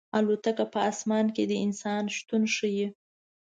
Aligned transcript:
الوتکه 0.17 0.65
په 0.73 0.79
اسمان 0.91 1.25
کې 1.35 1.43
د 1.47 1.53
انسان 1.65 2.03
شتون 2.15 2.43
ښيي. 2.55 2.87